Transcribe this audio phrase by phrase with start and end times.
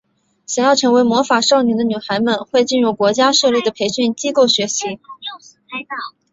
[0.47, 4.99] 想要成为魔法少女的女孩们会进入国家设立的培训机构学习。